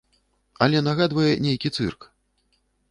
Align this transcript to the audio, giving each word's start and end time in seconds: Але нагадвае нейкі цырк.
Але 0.67 0.81
нагадвае 0.87 1.29
нейкі 1.47 1.73
цырк. 1.77 2.11